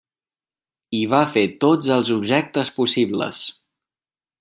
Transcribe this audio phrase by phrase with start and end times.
[0.99, 3.47] Hi va fer tots els objectes possibles.